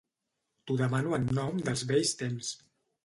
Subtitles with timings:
[0.69, 2.51] T'ho demano en nom dels vells temps.